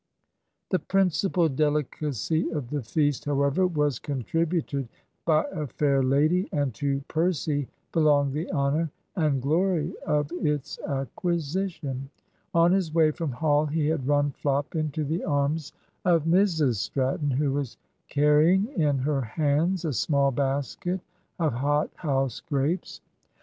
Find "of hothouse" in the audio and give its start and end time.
21.37-22.39